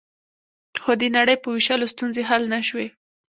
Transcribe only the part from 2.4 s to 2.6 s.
نه